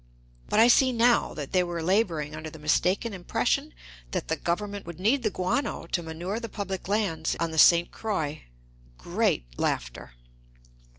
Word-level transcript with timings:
But 0.49 0.59
I 0.59 0.67
see 0.67 0.91
now 0.91 1.35
that 1.35 1.51
they 1.51 1.61
were 1.63 1.83
laboring 1.83 2.35
under 2.35 2.49
the 2.49 2.57
mistaken 2.57 3.13
impression 3.13 3.71
that 4.09 4.29
the 4.29 4.35
Government 4.35 4.83
would 4.87 4.99
need 4.99 5.21
the 5.21 5.29
guano 5.29 5.85
to 5.91 6.01
manure 6.01 6.39
the 6.39 6.49
public 6.49 6.87
lands 6.87 7.35
on 7.39 7.51
the 7.51 7.59
St. 7.59 7.91
Croix. 7.91 8.41
(Great 8.97 9.45
laughter.) 9.59 10.13